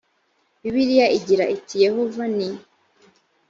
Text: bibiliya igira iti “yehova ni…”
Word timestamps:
bibiliya 0.61 1.05
igira 1.17 1.45
iti 1.55 1.75
“yehova 1.85 2.23
ni…” 2.35 2.49